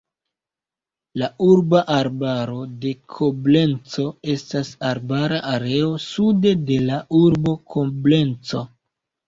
[1.21, 8.67] La urba arbaro de Koblenco estas arbara areo sude de la urbo Koblenco.